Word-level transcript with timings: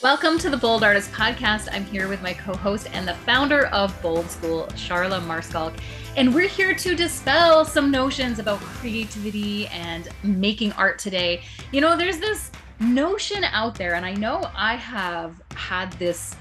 Welcome 0.00 0.38
to 0.38 0.48
the 0.48 0.56
Bold 0.56 0.84
Artist 0.84 1.10
Podcast. 1.10 1.68
I'm 1.72 1.84
here 1.84 2.06
with 2.06 2.22
my 2.22 2.32
co 2.32 2.54
host 2.54 2.88
and 2.92 3.08
the 3.08 3.14
founder 3.14 3.66
of 3.66 4.00
Bold 4.00 4.30
School, 4.30 4.68
Charla 4.74 5.20
Maarschalk. 5.20 5.76
And 6.16 6.32
we're 6.32 6.46
here 6.46 6.72
to 6.72 6.94
dispel 6.94 7.64
some 7.64 7.90
notions 7.90 8.38
about 8.38 8.60
creativity 8.60 9.66
and 9.66 10.08
making 10.22 10.70
art 10.74 11.00
today. 11.00 11.42
You 11.72 11.80
know, 11.80 11.96
there's 11.96 12.20
this 12.20 12.52
notion 12.78 13.42
out 13.42 13.74
there, 13.74 13.96
and 13.96 14.06
I 14.06 14.14
know 14.14 14.48
I 14.54 14.76
have 14.76 15.42
had 15.56 15.90
this 15.94 16.36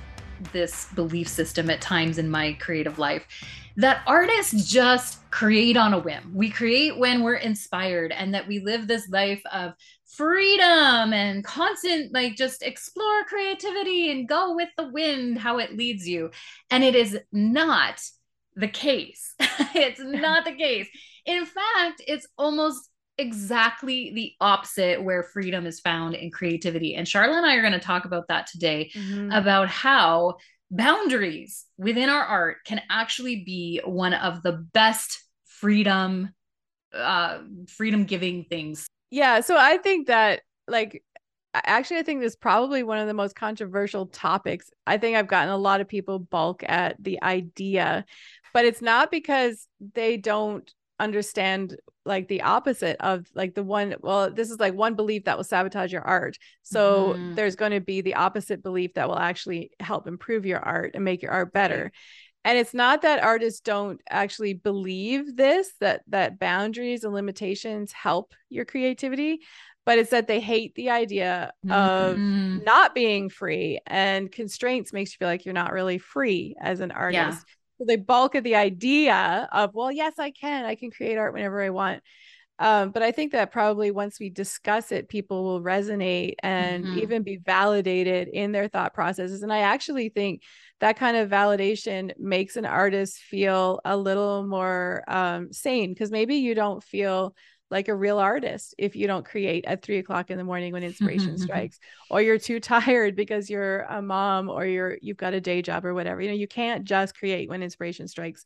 this 0.54 0.86
belief 0.94 1.28
system 1.28 1.72
at 1.72 1.82
times 1.82 2.20
in 2.20 2.30
my 2.30 2.54
creative 2.60 3.00
life 3.00 3.26
that 3.76 4.02
artists 4.06 4.72
just 4.72 5.28
create 5.32 5.78
on 5.78 5.96
a 5.96 6.00
whim. 6.00 6.32
We 6.34 6.52
create 6.52 6.98
when 7.00 7.24
we're 7.24 7.36
inspired, 7.36 8.12
and 8.12 8.36
that 8.36 8.48
we 8.48 8.60
live 8.60 8.88
this 8.88 9.10
life 9.10 9.42
of 9.52 9.74
freedom 10.08 11.14
and 11.14 11.44
constant, 11.44 12.14
like 12.14 12.36
just 12.36 12.64
explore 12.64 13.24
creativity 13.26 14.12
and 14.12 14.28
go 14.28 14.56
with 14.56 14.70
the 14.78 14.90
wind, 14.90 15.38
how 15.38 15.58
it 15.58 15.76
leads 15.76 16.08
you. 16.08 16.32
And 16.70 16.84
it 16.84 16.96
is 16.96 17.18
not 17.32 18.02
the 18.56 18.68
case. 18.68 19.36
it's 19.40 20.00
not 20.00 20.46
the 20.46 20.56
case. 20.56 20.88
In 21.26 21.46
fact, 21.46 22.02
it's 22.08 22.28
almost 22.38 22.90
exactly 23.18 24.14
the 24.14 24.34
opposite 24.40 25.04
where 25.04 25.24
freedom 25.24 25.66
is 25.66 25.80
found 25.80 26.16
in 26.16 26.32
creativity. 26.32 26.96
And 26.96 27.08
Charlotte 27.08 27.38
and 27.38 27.46
I 27.46 27.56
are 27.56 27.62
going 27.62 27.74
to 27.74 27.80
talk 27.80 28.06
about 28.06 28.28
that 28.30 28.48
today 28.48 28.92
mm-hmm. 28.94 29.32
about 29.32 29.68
how 29.68 30.38
boundaries 30.70 31.66
within 31.78 32.10
our 32.10 32.24
art 32.24 32.58
can 32.66 32.82
actually 32.90 33.44
be 33.44 33.82
one 33.84 34.14
of 34.14 34.44
the 34.44 34.52
best 34.74 35.24
freedom 35.46 36.30
uh 36.94 37.40
freedom 37.68 38.04
giving 38.06 38.46
things 38.46 38.88
yeah 39.10 39.40
so 39.40 39.58
i 39.58 39.78
think 39.78 40.08
that 40.08 40.42
like 40.68 41.04
actually 41.54 41.98
i 41.98 42.04
think 42.04 42.22
this 42.22 42.34
is 42.34 42.38
probably 42.38 42.84
one 42.84 42.98
of 42.98 43.08
the 43.08 43.14
most 43.14 43.36
controversial 43.36 44.06
topics 44.06 44.70
i 44.86 44.98
think 44.98 45.18
i've 45.18 45.28
gotten 45.28 45.50
a 45.50 45.58
lot 45.58 45.82
of 45.82 45.88
people 45.88 46.20
balk 46.20 46.64
at 46.68 46.96
the 47.00 47.22
idea 47.24 48.06
but 48.54 48.66
it's 48.66 48.82
not 48.82 49.12
because 49.12 49.68
they 49.94 50.18
don't 50.18 50.74
understand 51.00 51.78
like 52.06 52.28
the 52.28 52.42
opposite 52.42 52.98
of 53.02 53.28
like 53.36 53.54
the 53.54 53.64
one 53.64 53.96
well 54.02 54.32
this 54.32 54.50
is 54.50 54.60
like 54.60 54.74
one 54.74 54.96
belief 54.96 55.26
that 55.26 55.38
will 55.38 55.44
sabotage 55.44 55.92
your 55.92 56.02
art 56.02 56.38
so 56.64 57.14
mm-hmm. 57.14 57.36
there's 57.36 57.56
going 57.56 57.72
to 57.72 57.82
be 57.82 58.02
the 58.02 58.16
opposite 58.16 58.64
belief 58.64 58.94
that 58.96 59.08
will 59.08 59.20
actually 59.20 59.72
help 59.80 60.08
improve 60.08 60.46
your 60.46 60.60
art 60.60 60.92
and 60.96 61.04
make 61.06 61.22
your 61.22 61.32
art 61.32 61.54
better. 61.54 61.92
And 62.48 62.58
it's 62.58 62.74
not 62.74 63.02
that 63.02 63.22
artists 63.22 63.60
don't 63.60 64.02
actually 64.10 64.54
believe 64.54 65.36
this 65.36 65.72
that 65.82 66.02
that 66.08 66.40
boundaries 66.40 67.04
and 67.04 67.14
limitations 67.14 67.92
help 67.92 68.34
your 68.50 68.66
creativity 68.66 69.42
but 69.86 70.00
it's 70.00 70.12
that 70.12 70.28
they 70.28 70.40
hate 70.40 70.76
the 70.76 70.90
idea 70.90 71.52
of 71.70 72.16
mm-hmm. 72.16 72.64
not 72.64 72.96
being 72.96 73.30
free 73.30 73.80
and 73.86 74.32
constraints 74.32 74.94
makes 74.94 75.12
you 75.12 75.18
feel 75.18 75.28
like 75.28 75.46
you're 75.46 75.54
not 75.54 75.74
really 75.74 75.98
free 75.98 76.56
as 76.62 76.80
an 76.80 76.92
artist 76.92 77.16
yeah. 77.16 77.54
So 77.78 77.86
they 77.86 77.96
balk 77.96 78.34
at 78.36 78.44
the 78.44 78.56
idea 78.56 79.48
of, 79.52 79.76
well, 79.76 79.92
yes, 79.92 80.16
I 80.18 80.32
can. 80.32 80.66
I 80.66 80.76
can 80.76 80.90
create 80.90 81.18
art 81.18 81.34
whenever 81.34 81.62
I 81.62 81.70
want. 81.70 82.02
Um, 82.60 82.90
but 82.92 83.04
I 83.04 83.12
think 83.12 83.34
that 83.34 83.52
probably 83.52 83.92
once 83.92 84.20
we 84.20 84.30
discuss 84.30 84.92
it, 84.92 85.10
people 85.10 85.44
will 85.44 85.62
resonate 85.62 86.36
and 86.42 86.86
mm-hmm. 86.86 87.00
even 87.00 87.24
be 87.24 87.38
validated 87.38 88.30
in 88.30 88.52
their 88.52 88.68
thought 88.68 88.94
processes. 88.94 89.44
And 89.44 89.54
I 89.54 89.60
actually 89.60 90.10
think 90.10 90.42
that 90.80 90.98
kind 90.98 91.18
of 91.18 91.30
validation 91.30 92.12
makes 92.18 92.56
an 92.56 92.66
artist 92.66 93.20
feel 93.20 93.80
a 93.86 93.96
little 93.96 94.46
more 94.46 95.04
um, 95.08 95.54
sane 95.54 95.94
because 95.94 96.12
maybe 96.12 96.36
you 96.36 96.56
don't 96.56 96.84
feel 96.84 97.36
like 97.70 97.88
a 97.90 97.96
real 97.96 98.18
artist 98.18 98.74
if 98.78 98.96
you 98.96 99.08
don't 99.08 99.26
create 99.26 99.66
at 99.66 99.82
three 99.82 99.98
o'clock 99.98 100.30
in 100.30 100.38
the 100.38 100.44
morning 100.44 100.72
when 100.72 100.84
inspiration 100.84 101.38
strikes 101.38 101.80
or 102.10 102.22
you're 102.22 102.38
too 102.38 102.60
tired 102.62 103.16
because 103.16 103.50
you're 103.50 103.82
a 103.82 104.02
mom 104.02 104.50
or 104.50 104.66
you're 104.66 104.98
you've 105.02 105.18
got 105.18 105.34
a 105.34 105.42
day 105.42 105.62
job 105.62 105.86
or 105.86 105.94
whatever 105.94 106.22
you 106.22 106.30
know 106.30 106.34
you 106.34 106.48
can't 106.48 106.86
just 106.86 107.18
create 107.18 107.50
when 107.50 107.62
inspiration 107.62 108.08
strikes 108.08 108.46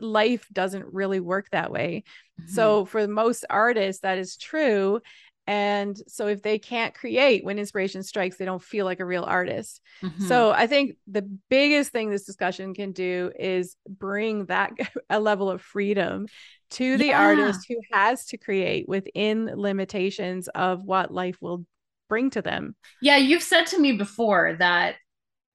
life 0.00 0.46
doesn't 0.52 0.92
really 0.92 1.20
work 1.20 1.48
that 1.50 1.70
way 1.70 2.04
mm-hmm. 2.40 2.50
so 2.50 2.84
for 2.84 3.06
most 3.06 3.44
artists 3.48 4.02
that 4.02 4.18
is 4.18 4.36
true 4.36 5.00
and 5.46 6.00
so 6.08 6.26
if 6.26 6.42
they 6.42 6.58
can't 6.58 6.94
create 6.94 7.44
when 7.44 7.58
inspiration 7.58 8.02
strikes 8.02 8.36
they 8.36 8.44
don't 8.44 8.62
feel 8.62 8.84
like 8.86 9.00
a 9.00 9.04
real 9.04 9.24
artist 9.24 9.80
mm-hmm. 10.02 10.26
so 10.26 10.50
i 10.50 10.66
think 10.66 10.96
the 11.06 11.22
biggest 11.48 11.92
thing 11.92 12.10
this 12.10 12.24
discussion 12.24 12.74
can 12.74 12.92
do 12.92 13.30
is 13.38 13.76
bring 13.88 14.46
that 14.46 14.72
a 15.10 15.20
level 15.20 15.50
of 15.50 15.60
freedom 15.60 16.26
to 16.70 16.96
the 16.96 17.06
yeah. 17.06 17.20
artist 17.20 17.66
who 17.68 17.76
has 17.92 18.26
to 18.26 18.36
create 18.36 18.88
within 18.88 19.46
limitations 19.54 20.48
of 20.48 20.82
what 20.82 21.12
life 21.12 21.36
will 21.40 21.64
bring 22.08 22.30
to 22.30 22.42
them. 22.42 22.74
Yeah, 23.00 23.16
you've 23.16 23.42
said 23.42 23.66
to 23.66 23.78
me 23.78 23.92
before 23.92 24.56
that 24.58 24.96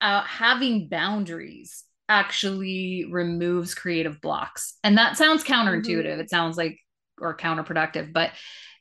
uh, 0.02 0.22
having 0.22 0.88
boundaries 0.88 1.84
actually 2.10 3.06
removes 3.10 3.76
creative 3.76 4.20
blocks. 4.20 4.78
And 4.84 4.98
that 4.98 5.16
sounds 5.16 5.44
counterintuitive. 5.44 6.06
Mm-hmm. 6.06 6.22
It 6.22 6.30
sounds 6.30 6.58
like 6.58 6.80
or 7.22 7.38
counterproductive, 7.38 8.12
but 8.12 8.32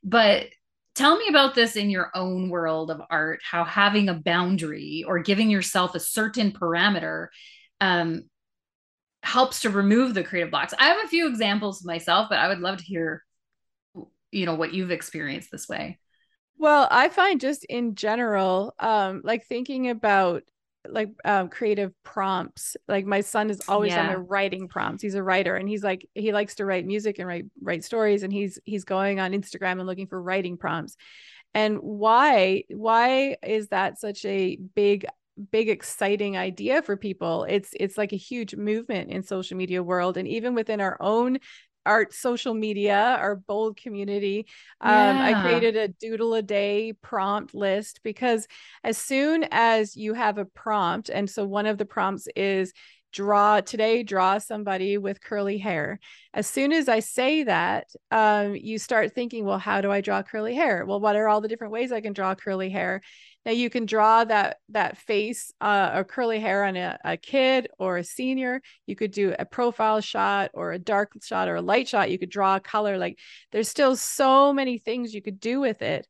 but 0.03 0.47
tell 0.95 1.17
me 1.17 1.29
about 1.29 1.55
this 1.55 1.77
in 1.77 1.91
your 1.91 2.11
own 2.15 2.49
world 2.49 2.91
of 2.91 3.01
art 3.11 3.41
how 3.49 3.65
having 3.65 4.09
a 4.09 4.15
boundary 4.15 5.05
or 5.07 5.19
giving 5.19 5.51
yourself 5.51 5.95
a 5.95 6.01
certain 6.01 6.53
parameter 6.53 7.29
um, 7.81 8.25
helps 9.23 9.61
to 9.61 9.71
remove 9.71 10.15
the 10.15 10.25
creative 10.25 10.51
blocks. 10.51 10.75
I 10.79 10.87
have 10.87 11.05
a 11.05 11.09
few 11.09 11.29
examples 11.29 11.85
myself, 11.85 12.29
but 12.29 12.39
I 12.39 12.49
would 12.49 12.61
love 12.61 12.79
to 12.79 12.85
hear 12.85 13.23
you 14.31 14.47
know 14.47 14.55
what 14.55 14.75
you've 14.75 14.91
experienced 14.91 15.51
this 15.51 15.69
way. 15.69 15.99
Well, 16.59 16.89
I 16.91 17.09
find 17.09 17.41
just 17.41 17.65
in 17.65 17.95
general 17.95 18.75
um 18.79 19.21
like 19.25 19.47
thinking 19.47 19.91
about 19.91 20.43
like 20.91 21.11
um, 21.25 21.49
creative 21.49 21.93
prompts. 22.03 22.77
Like 22.87 23.07
my 23.07 23.21
son 23.21 23.51
is 23.51 23.61
always 23.69 23.93
yeah. 23.93 24.07
on 24.07 24.13
the 24.13 24.19
writing 24.19 24.69
prompts. 24.69 25.03
He's 25.03 25.15
a 25.15 25.23
writer 25.23 25.57
and 25.57 25.69
he's 25.69 25.83
like 25.83 26.09
he 26.15 26.33
likes 26.33 26.57
to 26.57 26.65
write 26.65 26.87
music 26.87 27.19
and 27.19 27.29
write 27.29 27.47
write 27.61 27.85
stories 27.85 28.23
and 28.23 28.33
he's 28.33 28.59
he's 28.65 28.85
going 28.85 29.21
on 29.21 29.33
Instagram 29.33 29.73
and 29.73 29.87
looking 29.87 30.07
for 30.07 30.21
writing 30.21 30.57
prompts. 30.57 30.97
And 31.55 31.79
why 31.79 32.65
why 32.71 33.37
is 33.43 33.69
that 33.69 33.99
such 33.99 34.25
a 34.25 34.59
big 34.75 35.07
big 35.53 35.69
exciting 35.69 36.37
idea 36.37 36.83
for 36.83 36.97
people 36.97 37.45
it's 37.49 37.71
it's 37.79 37.97
like 37.97 38.13
a 38.13 38.17
huge 38.17 38.57
movement 38.57 39.09
in 39.09 39.23
social 39.23 39.57
media 39.57 39.81
world 39.81 40.17
and 40.17 40.27
even 40.27 40.53
within 40.53 40.81
our 40.81 40.97
own 41.01 41.39
art 41.89 42.13
social 42.13 42.55
media 42.55 43.17
our 43.19 43.37
bold 43.37 43.77
community. 43.77 44.47
Yeah. 44.85 45.11
um, 45.11 45.17
i 45.29 45.33
created 45.43 45.75
a 45.77 45.89
doodle 45.89 46.35
a 46.35 46.43
day 46.43 46.93
prompt 47.03 47.55
list 47.55 48.01
because 48.05 48.47
as 48.85 48.99
soon 48.99 49.47
as 49.51 49.97
you 49.97 50.15
have 50.15 50.37
a 50.39 50.45
prompt 50.45 51.09
and 51.09 51.29
so 51.29 51.45
one 51.45 51.67
of 51.67 51.79
the 51.79 51.87
prompts 51.87 52.29
is 52.37 52.73
draw 53.11 53.61
today 53.61 54.03
draw 54.03 54.37
somebody 54.39 54.99
with 54.99 55.23
curly 55.23 55.57
hair. 55.57 55.99
As 56.35 56.47
soon 56.47 56.73
as 56.73 56.89
i 56.89 57.01
say 57.01 57.43
that 57.45 57.87
um, 58.11 58.55
you 58.55 58.79
start 58.79 59.15
thinking 59.15 59.47
well 59.47 59.59
how 59.59 59.81
do 59.81 59.91
i 59.91 60.01
draw 60.03 60.23
curly 60.23 60.55
hair? 60.55 60.85
Well 60.87 61.01
what 61.01 61.17
are 61.17 61.27
all 61.29 61.41
the 61.41 61.49
different 61.49 61.73
ways 61.73 61.91
i 61.91 62.03
can 62.03 62.13
draw 62.13 62.35
curly 62.35 62.69
hair 62.69 63.01
now 63.49 63.55
you 63.55 63.71
can 63.71 63.87
draw 63.87 64.25
that 64.25 64.59
that 64.69 64.99
face 64.99 65.51
uh, 65.63 65.93
or 65.95 66.05
curly 66.05 66.39
hair 66.39 66.65
on 66.65 66.77
a, 66.77 66.99
a 67.03 67.17
kid 67.17 67.69
or 67.79 67.97
a 67.97 68.05
senior. 68.05 68.61
You 68.85 68.95
could 68.95 69.11
do 69.11 69.35
a 69.39 69.47
profile 69.47 70.03
shot 70.03 70.51
or 70.53 70.73
a 70.73 70.79
dark 70.79 71.13
shot 71.23 71.49
or 71.49 71.57
a 71.57 71.63
light 71.63 71.89
shot. 71.89 72.11
You 72.11 72.19
could 72.19 72.29
draw 72.29 72.57
a 72.57 72.61
color. 72.61 72.99
Like 72.99 73.19
there's 73.51 73.71
still 73.71 73.97
so 73.97 74.53
many 74.53 74.77
things 74.77 75.15
you 75.15 75.23
could 75.23 75.41
do 75.41 75.61
with 75.61 75.81
it. 75.81 76.07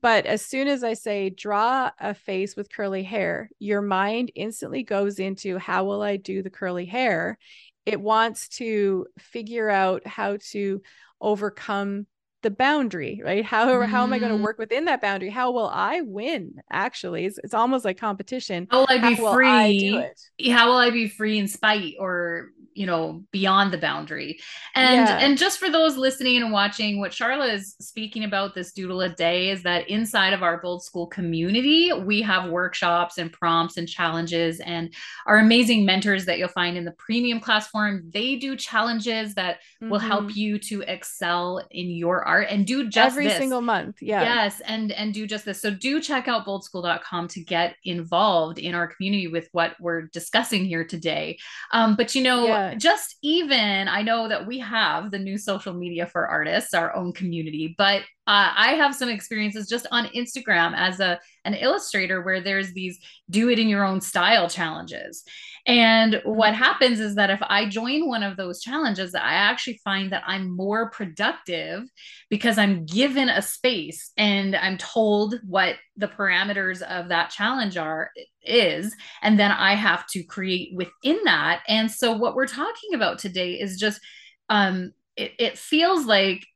But 0.00 0.24
as 0.24 0.40
soon 0.46 0.66
as 0.66 0.82
I 0.82 0.94
say 0.94 1.28
draw 1.28 1.90
a 2.00 2.14
face 2.14 2.56
with 2.56 2.72
curly 2.72 3.02
hair, 3.02 3.50
your 3.58 3.82
mind 3.82 4.32
instantly 4.34 4.82
goes 4.82 5.18
into 5.18 5.58
how 5.58 5.84
will 5.84 6.00
I 6.00 6.16
do 6.16 6.42
the 6.42 6.48
curly 6.48 6.86
hair? 6.86 7.36
It 7.84 8.00
wants 8.00 8.48
to 8.60 9.08
figure 9.18 9.68
out 9.68 10.06
how 10.06 10.38
to 10.52 10.80
overcome 11.20 12.06
the 12.42 12.50
boundary 12.50 13.20
right? 13.24 13.44
How 13.44 13.66
mm-hmm. 13.66 13.90
how 13.90 14.02
am 14.02 14.12
i 14.12 14.18
going 14.18 14.30
to 14.30 14.36
mm-hmm. 14.36 14.44
work 14.44 14.58
within 14.58 14.84
that 14.86 15.00
boundary? 15.00 15.30
How 15.30 15.50
will 15.50 15.68
i 15.68 16.00
win 16.00 16.54
actually? 16.70 17.26
It's, 17.26 17.38
it's 17.42 17.54
almost 17.54 17.84
like 17.84 17.98
competition. 17.98 18.68
How 18.70 18.80
will 18.80 18.86
i 18.88 18.98
be 18.98 19.14
how 19.14 19.32
free? 19.34 19.48
I 19.48 20.50
how 20.50 20.68
will 20.68 20.78
i 20.78 20.90
be 20.90 21.08
free 21.08 21.38
in 21.38 21.48
spite 21.48 21.94
or 21.98 22.50
you 22.78 22.86
know 22.86 23.24
beyond 23.32 23.72
the 23.72 23.78
boundary 23.78 24.38
and 24.76 25.08
yeah. 25.08 25.18
and 25.18 25.36
just 25.36 25.58
for 25.58 25.68
those 25.68 25.96
listening 25.96 26.40
and 26.40 26.52
watching 26.52 27.00
what 27.00 27.10
charla 27.10 27.52
is 27.52 27.74
speaking 27.80 28.22
about 28.22 28.54
this 28.54 28.72
doodle 28.72 29.00
a 29.00 29.08
day 29.08 29.50
is 29.50 29.64
that 29.64 29.88
inside 29.90 30.32
of 30.32 30.44
our 30.44 30.60
bold 30.60 30.82
school 30.82 31.06
community 31.06 31.92
we 31.92 32.22
have 32.22 32.50
workshops 32.50 33.18
and 33.18 33.32
prompts 33.32 33.76
and 33.76 33.88
challenges 33.88 34.60
and 34.60 34.94
our 35.26 35.38
amazing 35.38 35.84
mentors 35.84 36.24
that 36.24 36.38
you'll 36.38 36.48
find 36.48 36.76
in 36.76 36.84
the 36.84 36.92
premium 36.92 37.40
class 37.40 37.66
forum 37.66 38.08
they 38.14 38.36
do 38.36 38.54
challenges 38.54 39.34
that 39.34 39.56
mm-hmm. 39.56 39.90
will 39.90 39.98
help 39.98 40.26
mm-hmm. 40.26 40.38
you 40.38 40.58
to 40.58 40.82
excel 40.82 41.60
in 41.72 41.90
your 41.90 42.22
art 42.22 42.46
and 42.48 42.64
do 42.64 42.88
just 42.88 43.12
every 43.12 43.26
this. 43.26 43.38
single 43.38 43.60
month 43.60 43.96
yeah 44.00 44.22
yes 44.22 44.62
and 44.66 44.92
and 44.92 45.12
do 45.12 45.26
just 45.26 45.44
this 45.44 45.60
so 45.60 45.68
do 45.68 46.00
check 46.00 46.28
out 46.28 46.46
boldschool.com 46.46 47.26
to 47.26 47.40
get 47.40 47.74
involved 47.82 48.56
in 48.60 48.72
our 48.72 48.86
community 48.86 49.26
with 49.26 49.48
what 49.50 49.74
we're 49.80 50.02
discussing 50.02 50.64
here 50.64 50.84
today 50.84 51.36
um 51.72 51.96
but 51.96 52.14
you 52.14 52.22
know 52.22 52.46
yeah 52.46 52.67
Just 52.76 53.16
even, 53.22 53.88
I 53.88 54.02
know 54.02 54.28
that 54.28 54.46
we 54.46 54.58
have 54.58 55.10
the 55.10 55.18
new 55.18 55.38
social 55.38 55.72
media 55.72 56.06
for 56.06 56.26
artists, 56.26 56.74
our 56.74 56.94
own 56.94 57.12
community, 57.12 57.74
but 57.78 58.02
uh, 58.26 58.52
I 58.54 58.74
have 58.74 58.94
some 58.94 59.08
experiences 59.08 59.68
just 59.68 59.86
on 59.90 60.06
Instagram 60.08 60.74
as 60.76 61.00
a 61.00 61.18
an 61.44 61.54
illustrator 61.54 62.20
where 62.22 62.40
there's 62.42 62.72
these 62.72 62.98
do 63.30 63.48
it 63.48 63.58
in 63.58 63.68
your 63.68 63.84
own 63.84 64.00
style 64.00 64.48
challenges. 64.50 65.24
And 65.68 66.22
what 66.24 66.54
mm-hmm. 66.54 66.62
happens 66.62 66.98
is 66.98 67.14
that 67.16 67.28
if 67.28 67.40
I 67.42 67.68
join 67.68 68.08
one 68.08 68.22
of 68.22 68.38
those 68.38 68.62
challenges, 68.62 69.14
I 69.14 69.34
actually 69.34 69.78
find 69.84 70.10
that 70.12 70.24
I'm 70.26 70.56
more 70.56 70.90
productive 70.90 71.84
because 72.30 72.56
I'm 72.56 72.86
given 72.86 73.28
a 73.28 73.42
space 73.42 74.10
and 74.16 74.56
I'm 74.56 74.78
told 74.78 75.34
what 75.46 75.76
the 75.96 76.08
parameters 76.08 76.80
of 76.80 77.10
that 77.10 77.30
challenge 77.30 77.76
are 77.76 78.10
is 78.42 78.96
and 79.22 79.38
then 79.38 79.50
I 79.50 79.74
have 79.74 80.06
to 80.08 80.22
create 80.22 80.74
within 80.74 81.18
that. 81.24 81.62
And 81.68 81.90
so 81.90 82.12
what 82.12 82.34
we're 82.34 82.46
talking 82.46 82.94
about 82.94 83.18
today 83.18 83.52
is 83.52 83.78
just 83.78 84.00
um 84.48 84.92
it, 85.16 85.32
it 85.38 85.58
feels 85.58 86.06
like 86.06 86.46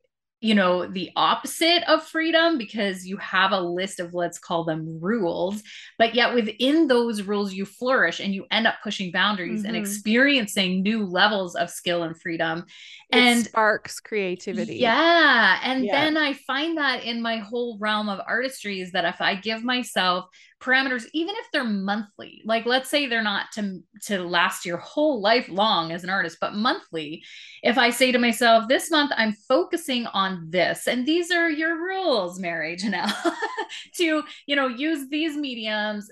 you 0.43 0.57
know 0.57 0.87
the 0.87 1.11
opposite 1.15 1.85
of 1.89 2.03
freedom 2.03 2.59
because 2.59 3.07
you 3.07 3.17
have 3.19 3.53
a 3.53 3.61
list 3.61 4.01
of 4.01 4.13
let's 4.13 4.39
call 4.39 4.65
them 4.65 4.99
rules 5.01 5.63
but 5.99 6.15
yet 6.15 6.35
within 6.35 6.89
those 6.89 7.23
rules 7.23 7.55
you 7.55 7.65
flourish 7.65 8.19
and 8.19 8.35
you 8.35 8.45
end 8.51 8.67
up 8.67 8.75
pushing 8.83 9.13
boundaries 9.13 9.61
mm-hmm. 9.61 9.69
and 9.69 9.77
experiencing 9.77 10.83
new 10.83 11.07
levels 11.07 11.55
of 11.55 11.71
skill 11.71 12.03
and 12.03 12.21
freedom 12.21 12.67
it 13.13 13.19
and 13.19 13.45
sparks 13.45 14.01
creativity 14.01 14.77
yeah 14.77 15.59
and 15.63 15.85
yeah. 15.85 16.05
then 16.05 16.17
i 16.17 16.33
find 16.33 16.79
that 16.79 17.05
in 17.05 17.21
my 17.21 17.39
whole 17.39 17.77
realm 17.79 18.09
of 18.09 18.21
artistry 18.27 18.81
is 18.81 18.93
that 18.93 19.05
if 19.05 19.21
i 19.21 19.35
give 19.35 19.63
myself 19.63 20.27
parameters 20.61 21.07
even 21.13 21.35
if 21.39 21.47
they're 21.53 21.65
monthly 21.65 22.41
like 22.45 22.65
let's 22.67 22.89
say 22.89 23.07
they're 23.07 23.23
not 23.23 23.47
to 23.53 23.81
to 24.01 24.23
last 24.23 24.65
your 24.65 24.77
whole 24.79 25.21
life 25.21 25.49
long 25.49 25.93
as 25.93 26.05
an 26.05 26.11
artist 26.11 26.39
but 26.41 26.55
monthly 26.55 27.23
if 27.63 27.77
i 27.77 27.91
say 27.91 28.13
to 28.13 28.19
myself 28.19 28.69
this 28.69 28.91
month 28.91 29.11
i'm 29.17 29.33
focusing 29.33 30.07
on 30.07 30.47
this 30.51 30.87
and 30.87 31.07
these 31.07 31.31
are 31.31 31.51
your 31.51 31.77
rules 31.77 32.39
mary 32.39 32.77
janelle 32.83 33.13
to 33.95 34.23
you 34.47 34.57
know 34.57 34.69
use 34.69 35.09
these 35.09 35.37
mediums 35.37 36.11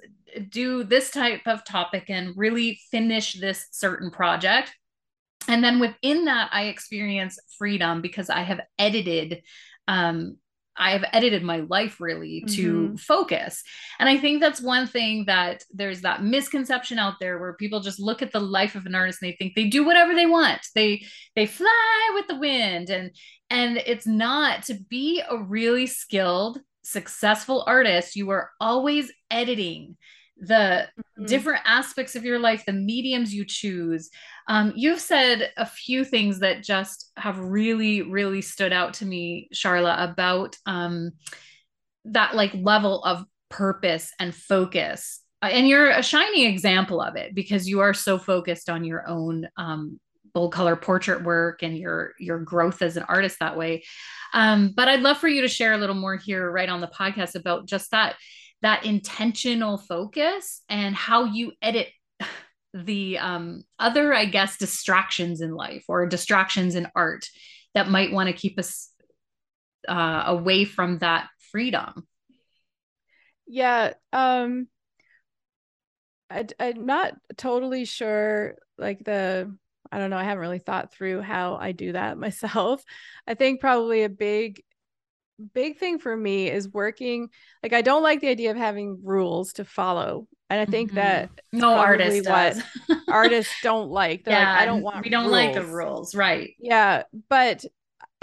do 0.48 0.84
this 0.84 1.10
type 1.10 1.42
of 1.46 1.64
topic 1.64 2.04
and 2.08 2.36
really 2.36 2.80
finish 2.90 3.34
this 3.34 3.66
certain 3.70 4.10
project 4.10 4.74
and 5.48 5.62
then 5.64 5.80
within 5.80 6.24
that 6.26 6.50
i 6.52 6.64
experience 6.64 7.38
freedom 7.58 8.00
because 8.00 8.30
i 8.30 8.42
have 8.42 8.60
edited 8.78 9.42
um, 9.88 10.36
I 10.80 10.92
have 10.92 11.04
edited 11.12 11.42
my 11.42 11.58
life 11.58 12.00
really 12.00 12.42
to 12.48 12.72
mm-hmm. 12.72 12.94
focus. 12.96 13.62
And 13.98 14.08
I 14.08 14.16
think 14.16 14.40
that's 14.40 14.62
one 14.62 14.86
thing 14.86 15.26
that 15.26 15.62
there's 15.70 16.00
that 16.00 16.24
misconception 16.24 16.98
out 16.98 17.14
there 17.20 17.38
where 17.38 17.52
people 17.52 17.80
just 17.80 18.00
look 18.00 18.22
at 18.22 18.32
the 18.32 18.40
life 18.40 18.74
of 18.74 18.86
an 18.86 18.94
artist 18.94 19.20
and 19.20 19.30
they 19.30 19.36
think 19.36 19.54
they 19.54 19.68
do 19.68 19.84
whatever 19.84 20.14
they 20.14 20.26
want. 20.26 20.60
They 20.74 21.04
they 21.36 21.44
fly 21.44 22.10
with 22.14 22.28
the 22.28 22.38
wind 22.38 22.88
and 22.88 23.10
and 23.50 23.76
it's 23.84 24.06
not 24.06 24.62
to 24.64 24.74
be 24.88 25.22
a 25.28 25.36
really 25.36 25.86
skilled 25.86 26.60
successful 26.82 27.62
artist 27.66 28.16
you 28.16 28.30
are 28.30 28.50
always 28.58 29.12
editing 29.30 29.96
the 30.40 30.88
mm-hmm. 30.88 31.26
different 31.26 31.60
aspects 31.66 32.16
of 32.16 32.24
your 32.24 32.38
life, 32.38 32.64
the 32.64 32.72
mediums 32.72 33.34
you 33.34 33.44
choose. 33.46 34.10
Um, 34.50 34.72
you've 34.74 35.00
said 35.00 35.52
a 35.56 35.64
few 35.64 36.04
things 36.04 36.40
that 36.40 36.64
just 36.64 37.12
have 37.16 37.38
really, 37.38 38.02
really 38.02 38.42
stood 38.42 38.72
out 38.72 38.94
to 38.94 39.06
me, 39.06 39.48
Charla, 39.54 40.10
about 40.10 40.56
um, 40.66 41.12
that 42.06 42.34
like 42.34 42.52
level 42.52 43.00
of 43.04 43.24
purpose 43.48 44.12
and 44.18 44.34
focus. 44.34 45.20
Uh, 45.40 45.50
and 45.52 45.68
you're 45.68 45.90
a 45.90 46.02
shining 46.02 46.46
example 46.46 47.00
of 47.00 47.14
it 47.14 47.32
because 47.32 47.68
you 47.68 47.78
are 47.78 47.94
so 47.94 48.18
focused 48.18 48.68
on 48.68 48.82
your 48.82 49.08
own 49.08 49.46
um, 49.56 50.00
bold 50.34 50.52
color 50.52 50.74
portrait 50.74 51.22
work 51.22 51.62
and 51.62 51.78
your 51.78 52.14
your 52.18 52.40
growth 52.40 52.82
as 52.82 52.96
an 52.96 53.04
artist 53.04 53.36
that 53.38 53.56
way. 53.56 53.84
Um, 54.34 54.72
but 54.74 54.88
I'd 54.88 55.02
love 55.02 55.18
for 55.18 55.28
you 55.28 55.42
to 55.42 55.48
share 55.48 55.74
a 55.74 55.78
little 55.78 55.94
more 55.94 56.16
here, 56.16 56.50
right 56.50 56.68
on 56.68 56.80
the 56.80 56.88
podcast, 56.88 57.36
about 57.36 57.68
just 57.68 57.92
that 57.92 58.16
that 58.62 58.84
intentional 58.84 59.78
focus 59.78 60.62
and 60.68 60.96
how 60.96 61.24
you 61.24 61.52
edit 61.62 61.86
the 62.72 63.18
um, 63.18 63.62
other, 63.78 64.14
I 64.14 64.26
guess, 64.26 64.56
distractions 64.56 65.40
in 65.40 65.54
life 65.54 65.84
or 65.88 66.06
distractions 66.06 66.74
in 66.74 66.88
art 66.94 67.26
that 67.74 67.88
might 67.88 68.12
want 68.12 68.28
to 68.28 68.32
keep 68.32 68.58
us 68.58 68.90
uh, 69.88 70.24
away 70.26 70.64
from 70.64 70.98
that 70.98 71.28
freedom. 71.50 72.06
Yeah. 73.46 73.94
Um, 74.12 74.68
I, 76.30 76.46
I'm 76.60 76.86
not 76.86 77.14
totally 77.36 77.84
sure, 77.84 78.56
like 78.78 79.04
the, 79.04 79.52
I 79.90 79.98
don't 79.98 80.10
know, 80.10 80.18
I 80.18 80.24
haven't 80.24 80.38
really 80.40 80.60
thought 80.60 80.92
through 80.92 81.22
how 81.22 81.56
I 81.56 81.72
do 81.72 81.92
that 81.92 82.18
myself. 82.18 82.84
I 83.26 83.34
think 83.34 83.60
probably 83.60 84.04
a 84.04 84.08
big 84.08 84.62
big 85.54 85.78
thing 85.78 85.98
for 85.98 86.14
me 86.14 86.50
is 86.50 86.68
working 86.68 87.30
like 87.62 87.72
I 87.72 87.80
don't 87.80 88.02
like 88.02 88.20
the 88.20 88.28
idea 88.28 88.50
of 88.50 88.58
having 88.58 89.00
rules 89.02 89.54
to 89.54 89.64
follow. 89.64 90.28
And 90.50 90.60
I 90.60 90.64
think 90.64 90.88
mm-hmm. 90.88 90.96
that 90.96 91.30
no 91.52 91.74
artist 91.74 92.28
what 92.28 92.56
artists 93.08 93.54
don't 93.62 93.90
like. 93.90 94.24
They're 94.24 94.34
yeah, 94.34 94.52
like, 94.52 94.60
I 94.60 94.64
don't 94.66 94.82
want 94.82 95.04
we 95.04 95.10
don't 95.10 95.26
rules. 95.26 95.32
like 95.32 95.54
the 95.54 95.64
rules, 95.64 96.14
right? 96.14 96.54
Yeah. 96.58 97.04
But 97.28 97.64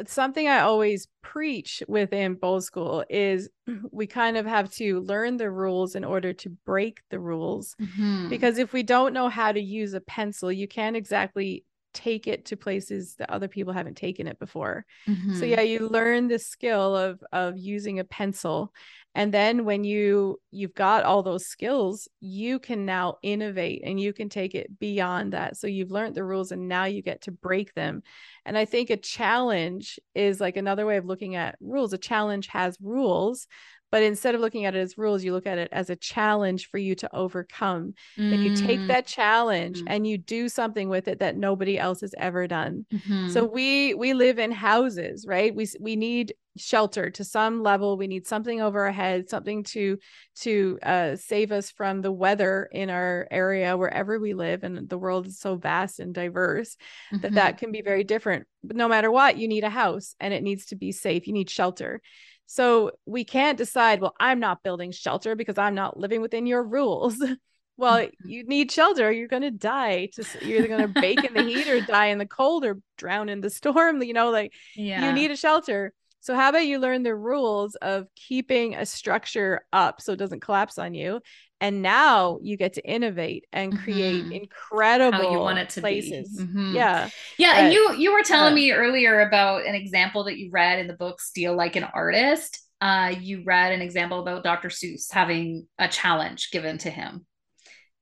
something 0.05 0.47
I 0.47 0.59
always 0.59 1.07
preach 1.23 1.81
within 1.87 2.35
Bold 2.35 2.63
School 2.63 3.03
is 3.09 3.49
we 3.91 4.07
kind 4.07 4.37
of 4.37 4.45
have 4.45 4.69
to 4.73 4.99
learn 4.99 5.37
the 5.37 5.49
rules 5.49 5.95
in 5.95 6.03
order 6.03 6.33
to 6.33 6.49
break 6.65 6.99
the 7.09 7.19
rules. 7.19 7.75
Mm-hmm. 7.81 8.29
Because 8.29 8.57
if 8.57 8.73
we 8.73 8.83
don't 8.83 9.13
know 9.13 9.29
how 9.29 9.51
to 9.51 9.61
use 9.61 9.93
a 9.93 10.01
pencil, 10.01 10.51
you 10.51 10.67
can't 10.67 10.95
exactly 10.95 11.63
take 11.93 12.27
it 12.27 12.45
to 12.45 12.55
places 12.55 13.15
that 13.15 13.31
other 13.31 13.47
people 13.47 13.73
haven't 13.73 13.97
taken 13.97 14.27
it 14.27 14.37
before. 14.37 14.85
Mm-hmm. 15.07 15.39
So 15.39 15.45
yeah, 15.45 15.61
you 15.61 15.87
learn 15.87 16.27
the 16.27 16.37
skill 16.37 16.95
of 16.95 17.23
of 17.31 17.57
using 17.57 17.99
a 17.99 18.03
pencil 18.03 18.71
and 19.17 19.33
then 19.33 19.65
when 19.65 19.83
you 19.83 20.39
you've 20.51 20.75
got 20.75 21.03
all 21.03 21.23
those 21.23 21.47
skills, 21.47 22.07
you 22.19 22.59
can 22.59 22.85
now 22.85 23.17
innovate 23.23 23.81
and 23.83 23.99
you 23.99 24.13
can 24.13 24.29
take 24.29 24.53
it 24.53 24.77
beyond 24.77 25.33
that. 25.33 25.57
So 25.57 25.65
you've 25.65 25.89
learned 25.89 26.13
the 26.13 26.23
rules 26.23 26.51
and 26.51 26.67
now 26.67 26.85
you 26.85 27.01
get 27.01 27.21
to 27.23 27.31
break 27.31 27.73
them. 27.73 28.03
And 28.45 28.55
I 28.55 28.65
think 28.65 28.91
a 28.91 28.95
challenge 28.95 29.99
is 30.13 30.39
like 30.39 30.55
another 30.55 30.85
way 30.85 30.97
of 30.97 31.05
looking 31.07 31.33
at 31.33 31.57
rules. 31.59 31.93
A 31.93 31.97
challenge 31.97 32.45
has 32.49 32.77
rules, 32.79 33.47
but 33.91 34.03
instead 34.03 34.35
of 34.35 34.41
looking 34.41 34.65
at 34.65 34.75
it 34.75 34.79
as 34.79 34.97
rules 34.97 35.23
you 35.23 35.31
look 35.31 35.47
at 35.47 35.57
it 35.57 35.69
as 35.71 35.89
a 35.89 35.95
challenge 35.95 36.69
for 36.69 36.77
you 36.77 36.95
to 36.95 37.13
overcome 37.15 37.93
mm. 38.17 38.29
then 38.29 38.41
you 38.41 38.55
take 38.55 38.79
mm. 38.79 38.87
that 38.87 39.05
challenge 39.05 39.81
mm. 39.81 39.85
and 39.87 40.07
you 40.07 40.17
do 40.17 40.49
something 40.49 40.89
with 40.89 41.07
it 41.07 41.19
that 41.19 41.37
nobody 41.37 41.77
else 41.77 42.01
has 42.01 42.13
ever 42.17 42.47
done 42.47 42.85
mm-hmm. 42.93 43.29
so 43.29 43.45
we 43.45 43.93
we 43.93 44.13
live 44.13 44.39
in 44.39 44.51
houses 44.51 45.25
right 45.27 45.55
we 45.55 45.67
we 45.79 45.95
need 45.95 46.33
shelter 46.57 47.09
to 47.09 47.23
some 47.23 47.61
level 47.61 47.97
we 47.97 48.07
need 48.07 48.27
something 48.27 48.61
over 48.61 48.85
our 48.85 48.91
head 48.91 49.29
something 49.29 49.63
to 49.63 49.97
to 50.35 50.79
uh, 50.83 51.15
save 51.15 51.51
us 51.51 51.71
from 51.71 52.01
the 52.01 52.11
weather 52.11 52.67
in 52.71 52.89
our 52.89 53.27
area 53.31 53.77
wherever 53.77 54.19
we 54.19 54.33
live 54.33 54.63
and 54.63 54.89
the 54.89 54.97
world 54.97 55.27
is 55.27 55.39
so 55.39 55.55
vast 55.55 55.99
and 55.99 56.13
diverse 56.13 56.75
mm-hmm. 57.13 57.21
that 57.21 57.33
that 57.33 57.57
can 57.57 57.71
be 57.71 57.81
very 57.81 58.03
different 58.03 58.47
but 58.63 58.75
no 58.75 58.87
matter 58.87 59.11
what 59.11 59.37
you 59.37 59.47
need 59.47 59.63
a 59.63 59.69
house 59.69 60.15
and 60.19 60.33
it 60.33 60.43
needs 60.43 60.65
to 60.65 60.75
be 60.75 60.91
safe 60.91 61.27
you 61.27 61.33
need 61.33 61.49
shelter 61.49 62.01
so 62.47 62.91
we 63.05 63.25
can't 63.25 63.57
decide, 63.57 63.99
well, 63.99 64.15
I'm 64.19 64.39
not 64.39 64.63
building 64.63 64.91
shelter 64.91 65.35
because 65.35 65.57
I'm 65.57 65.75
not 65.75 65.99
living 65.99 66.21
within 66.21 66.45
your 66.45 66.63
rules. 66.63 67.17
well, 67.77 67.97
mm-hmm. 67.99 68.29
you 68.29 68.45
need 68.45 68.71
shelter. 68.71 69.11
You're 69.11 69.27
going 69.27 69.43
to 69.43 69.51
die. 69.51 70.09
To, 70.13 70.25
you're 70.41 70.59
either 70.59 70.69
going 70.69 70.93
to 70.93 71.01
bake 71.01 71.23
in 71.25 71.33
the 71.33 71.43
heat 71.43 71.67
or 71.67 71.81
die 71.81 72.07
in 72.07 72.17
the 72.17 72.25
cold 72.25 72.63
or 72.63 72.79
drown 72.97 73.27
in 73.27 73.41
the 73.41 73.49
storm. 73.49 74.01
You 74.01 74.13
know, 74.13 74.31
like 74.31 74.53
yeah. 74.75 75.05
you 75.05 75.11
need 75.11 75.29
a 75.29 75.35
shelter. 75.35 75.93
So 76.27 76.35
how 76.35 76.49
about 76.49 76.65
you 76.65 76.77
learn 76.77 77.03
the 77.03 77.15
rules 77.15 77.75
of 77.75 78.05
keeping 78.13 78.75
a 78.75 78.85
structure 78.85 79.61
up 79.71 80.01
so 80.01 80.11
it 80.11 80.17
doesn't 80.17 80.41
collapse 80.41 80.77
on 80.77 80.93
you 80.93 81.21
and 81.61 81.81
now 81.81 82.39
you 82.41 82.57
get 82.57 82.73
to 82.73 82.85
innovate 82.85 83.45
and 83.53 83.79
create 83.79 84.25
mm-hmm. 84.25 84.33
incredible 84.33 85.17
How 85.17 85.31
you 85.31 85.39
want 85.39 85.59
it 85.59 85.69
to 85.69 85.79
places. 85.79 86.35
Be. 86.37 86.43
Mm-hmm. 86.43 86.75
Yeah, 86.75 87.09
yeah. 87.37 87.53
But, 87.53 87.63
and 87.63 87.73
you 87.73 87.93
you 87.93 88.11
were 88.11 88.23
telling 88.23 88.51
uh, 88.51 88.55
me 88.57 88.73
earlier 88.73 89.21
about 89.21 89.65
an 89.65 89.73
example 89.73 90.25
that 90.25 90.37
you 90.37 90.49
read 90.51 90.79
in 90.79 90.87
the 90.87 90.95
book 90.95 91.21
"Steal 91.21 91.55
Like 91.55 91.77
an 91.77 91.85
Artist." 91.85 92.59
Uh, 92.81 93.15
you 93.21 93.43
read 93.45 93.71
an 93.71 93.81
example 93.81 94.19
about 94.19 94.43
Dr. 94.43 94.67
Seuss 94.67 95.11
having 95.13 95.65
a 95.79 95.87
challenge 95.87 96.51
given 96.51 96.77
to 96.79 96.89
him 96.89 97.25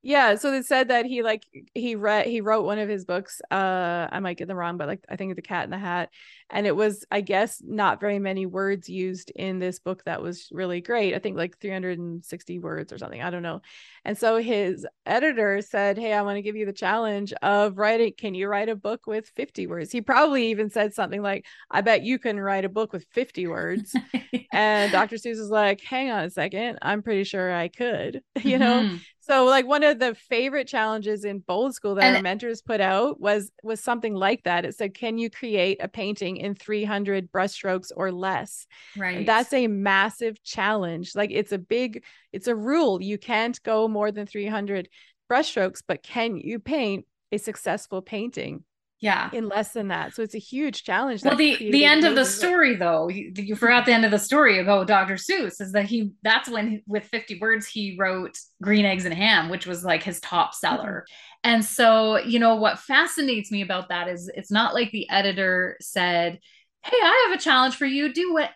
yeah 0.06 0.36
so 0.36 0.52
they 0.52 0.62
said 0.62 0.90
that 0.90 1.06
he 1.06 1.24
like 1.24 1.44
he 1.74 1.96
read 1.96 2.28
he 2.28 2.40
wrote 2.40 2.64
one 2.64 2.78
of 2.78 2.88
his 2.88 3.06
books 3.06 3.42
uh 3.50 4.08
i 4.12 4.20
might 4.20 4.38
get 4.38 4.48
them 4.48 4.56
wrong 4.56 4.78
but 4.78 4.88
like 4.88 5.04
i 5.10 5.16
think 5.16 5.36
the 5.36 5.42
cat 5.42 5.64
in 5.64 5.72
the 5.72 5.78
hat 5.78 6.10
and 6.52 6.68
it 6.68 6.76
was 6.76 7.06
i 7.10 7.22
guess 7.22 7.62
not 7.66 8.00
very 8.00 8.20
many 8.20 8.46
words 8.46 8.88
used 8.88 9.32
in 9.32 9.58
this 9.58 9.80
book 9.80 10.04
that 10.06 10.22
was 10.22 10.48
really 10.52 10.80
great. 10.80 11.16
I 11.16 11.20
think 11.20 11.38
like 11.38 11.58
360 11.60 12.60
words 12.60 12.94
or 12.94 12.98
something 12.98 13.22
i 13.22 13.30
don't 13.30 13.42
know. 13.44 13.62
And 14.04 14.16
so 14.18 14.38
his 14.38 14.86
editor 15.06 15.62
said 15.62 15.98
hey 15.98 16.14
i 16.14 16.22
want 16.22 16.38
to 16.38 16.42
give 16.44 16.56
you 16.56 16.66
the 16.66 16.74
challenge 16.74 17.34
of 17.42 17.78
writing 17.78 18.14
can 18.16 18.36
you 18.36 18.48
write 18.48 18.70
a 18.70 18.76
book 18.76 19.08
with 19.08 19.28
50 19.30 19.68
words? 19.68 19.92
He 19.92 20.02
probably 20.02 20.48
even 20.52 20.70
said 20.70 20.94
something 20.94 21.22
like 21.22 21.46
i 21.72 21.82
bet 21.82 22.04
you 22.04 22.20
can 22.20 22.40
write 22.40 22.66
a 22.66 22.70
book 22.70 22.94
with 22.94 23.06
50 23.12 23.48
words. 23.48 23.96
And 24.52 24.92
dr 24.92 25.16
seuss 25.16 25.32
is 25.32 25.50
like 25.50 25.82
hang 25.82 26.12
on 26.12 26.24
a 26.24 26.30
second 26.30 26.78
i'm 26.82 27.02
pretty 27.02 27.26
sure 27.26 27.54
i 27.54 27.68
could 27.68 28.22
you 28.44 28.58
know? 28.58 28.84
Mm-hmm. 28.84 28.98
So 29.27 29.46
like 29.46 29.65
one 29.65 29.82
of 29.82 29.98
the 29.98 30.13
favorite 30.13 30.67
challenges 30.67 31.25
in 31.25 31.39
Bold 31.39 31.74
School 31.74 31.96
that 31.96 32.05
and, 32.05 32.15
our 32.15 32.20
mentors 32.20 32.62
put 32.62 32.79
out 32.79 33.20
was 33.20 33.51
was 33.63 33.79
something 33.82 34.13
like 34.13 34.44
that. 34.44 34.65
It 34.65 34.75
said, 34.75 34.94
"Can 34.94 35.17
you 35.17 35.32
create 35.32 35.79
a 35.82 35.88
painting 35.88 36.38
in 36.38 36.53
300 36.53 37.32
brushstrokes 37.32 37.91
or 37.96 38.12
less?" 38.12 38.67
Right. 38.96 39.17
And 39.17 39.25
that's 39.25 39.51
a 39.51 39.67
massive 39.67 40.44
challenge. 40.44 41.15
Like 41.15 41.32
it's 41.32 41.51
a 41.51 41.58
big 41.58 42.03
it's 42.34 42.48
a 42.48 42.55
rule. 42.55 43.01
You 43.01 43.17
can't 43.17 43.62
go 43.63 43.88
more 43.88 44.12
than 44.12 44.27
300 44.27 44.89
brushstrokes, 45.32 45.82
but 45.88 46.03
can 46.03 46.38
you 46.38 46.60
paint 46.60 47.05
a 47.32 47.39
successful 47.39 48.03
painting? 48.03 48.63
Yeah. 49.00 49.30
in 49.34 49.48
less 49.48 49.74
than 49.74 49.90
that. 49.90 50.16
So 50.16 50.24
it's 50.24 50.36
a 50.36 50.40
huge 50.40 50.84
challenge 50.84 51.24
well 51.24 51.36
the 51.36 51.58
the 51.72 51.86
end 51.86 52.06
of 52.06 52.16
the 52.16 52.25
story 52.25 52.75
though 52.75 53.08
you, 53.10 53.32
you, 53.36 53.56
forgot 53.56 53.86
the 53.86 53.94
end 53.94 54.06
of 54.06 54.12
the 54.12 54.20
story 54.20 54.60
about 54.60 54.88
dr 54.88 55.14
seuss 55.16 55.62
is 55.62 55.72
that 55.74 55.86
he 55.86 56.12
that's 56.24 56.50
when 56.50 56.82
with 56.88 57.04
50 57.06 57.40
words 57.40 57.68
he 57.68 57.96
wrote 58.00 58.38
green 58.62 58.86
eggs 58.86 59.06
and 59.06 59.14
ham 59.14 59.50
which 59.50 59.66
was 59.68 59.84
like 59.84 60.04
his 60.04 60.20
top 60.20 60.54
seller. 60.54 61.06
Mm-hmm. 61.06 61.52
and 61.52 61.66
so 61.66 62.20
you 62.20 62.40
know 62.40 62.56
what 62.56 62.80
fascinates 62.80 63.52
me 63.52 63.62
about 63.62 63.90
that 63.90 64.08
is 64.08 64.30
it's 64.34 64.52
not 64.52 64.74
like 64.74 64.92
the 64.92 65.10
editor 65.10 65.78
said 65.82 66.40
hey 66.84 66.98
i 67.02 67.28
have 67.28 67.40
a 67.40 67.42
challenge 67.42 67.75
for 67.75 67.86
you. 67.86 68.14
Do 68.14 68.34
whatever 68.34 68.54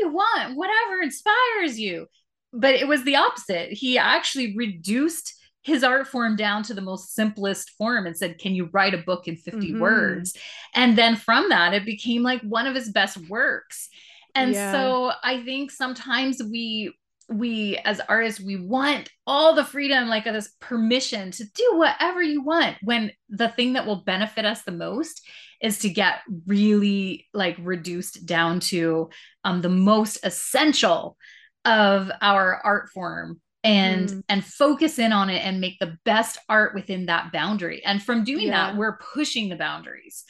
you 0.00 0.08
want 0.10 0.56
whatever 0.56 1.02
inspires 1.02 1.78
you. 1.78 2.06
But 2.52 2.74
it 2.74 2.86
was 2.86 3.02
the 3.02 3.16
opposite. 3.16 3.72
He 3.72 3.98
actually 3.98 4.56
reduced 4.56 5.34
his 5.64 5.82
art 5.82 6.06
form 6.06 6.36
down 6.36 6.62
to 6.62 6.74
the 6.74 6.82
most 6.82 7.14
simplest 7.14 7.70
form 7.70 8.06
and 8.06 8.16
said, 8.16 8.38
Can 8.38 8.54
you 8.54 8.68
write 8.72 8.94
a 8.94 8.98
book 8.98 9.26
in 9.26 9.36
50 9.36 9.72
mm-hmm. 9.72 9.80
words? 9.80 10.36
And 10.74 10.96
then 10.96 11.16
from 11.16 11.48
that, 11.48 11.74
it 11.74 11.86
became 11.86 12.22
like 12.22 12.42
one 12.42 12.66
of 12.66 12.74
his 12.74 12.90
best 12.90 13.16
works. 13.28 13.88
And 14.34 14.52
yeah. 14.52 14.72
so 14.72 15.12
I 15.22 15.42
think 15.42 15.70
sometimes 15.70 16.42
we, 16.42 16.92
we 17.30 17.78
as 17.78 18.00
artists 18.06 18.38
we 18.38 18.56
want 18.56 19.08
all 19.26 19.54
the 19.54 19.64
freedom 19.64 20.08
like 20.08 20.24
this 20.24 20.52
permission 20.60 21.30
to 21.30 21.44
do 21.54 21.72
whatever 21.76 22.22
you 22.22 22.42
want 22.42 22.76
when 22.82 23.10
the 23.30 23.48
thing 23.48 23.72
that 23.72 23.86
will 23.86 24.04
benefit 24.04 24.44
us 24.44 24.60
the 24.62 24.70
most 24.70 25.26
is 25.62 25.78
to 25.78 25.88
get 25.88 26.16
really 26.46 27.26
like 27.32 27.56
reduced 27.58 28.26
down 28.26 28.60
to 28.60 29.08
um, 29.42 29.62
the 29.62 29.70
most 29.70 30.18
essential 30.22 31.16
of 31.64 32.10
our 32.20 32.60
art 32.62 32.90
form 32.90 33.40
and 33.64 34.10
mm. 34.10 34.22
and 34.28 34.44
focus 34.44 34.98
in 34.98 35.12
on 35.12 35.30
it 35.30 35.44
and 35.44 35.60
make 35.60 35.78
the 35.80 35.98
best 36.04 36.38
art 36.48 36.74
within 36.74 37.06
that 37.06 37.32
boundary 37.32 37.82
and 37.84 38.02
from 38.02 38.22
doing 38.22 38.48
yeah. 38.48 38.70
that 38.70 38.76
we're 38.76 38.98
pushing 38.98 39.48
the 39.48 39.56
boundaries 39.56 40.24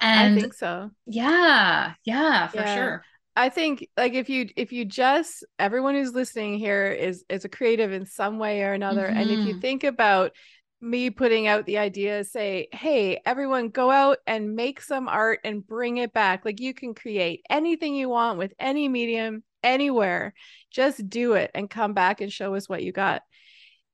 and 0.00 0.36
i 0.36 0.40
think 0.40 0.52
so 0.52 0.90
yeah 1.06 1.94
yeah 2.04 2.48
for 2.48 2.58
yeah. 2.58 2.74
sure 2.74 3.04
i 3.36 3.48
think 3.48 3.88
like 3.96 4.14
if 4.14 4.28
you 4.28 4.48
if 4.56 4.72
you 4.72 4.84
just 4.84 5.44
everyone 5.58 5.94
who's 5.94 6.12
listening 6.12 6.58
here 6.58 6.88
is 6.88 7.24
is 7.28 7.44
a 7.44 7.48
creative 7.48 7.92
in 7.92 8.04
some 8.04 8.38
way 8.38 8.62
or 8.62 8.72
another 8.72 9.06
mm-hmm. 9.06 9.16
and 9.16 9.30
if 9.30 9.38
you 9.38 9.52
mm-hmm. 9.52 9.60
think 9.60 9.84
about 9.84 10.32
me 10.82 11.10
putting 11.10 11.46
out 11.46 11.66
the 11.66 11.78
idea 11.78 12.24
say 12.24 12.66
hey 12.72 13.20
everyone 13.26 13.68
go 13.68 13.90
out 13.90 14.16
and 14.26 14.56
make 14.56 14.80
some 14.80 15.08
art 15.08 15.38
and 15.44 15.66
bring 15.66 15.98
it 15.98 16.12
back 16.12 16.44
like 16.44 16.58
you 16.58 16.72
can 16.72 16.94
create 16.94 17.42
anything 17.50 17.94
you 17.94 18.08
want 18.08 18.38
with 18.38 18.52
any 18.58 18.88
medium 18.88 19.44
anywhere 19.62 20.34
just 20.70 21.08
do 21.08 21.32
it 21.34 21.50
and 21.54 21.68
come 21.68 21.94
back 21.94 22.20
and 22.20 22.32
show 22.32 22.54
us 22.54 22.68
what 22.68 22.82
you 22.82 22.92
got. 22.92 23.22